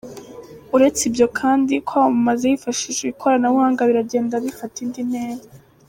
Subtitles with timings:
[0.75, 5.43] Uretse ibyo kandi, kwamamaza hifashishije ikoranabuhanga biragenda bifata indi ntera.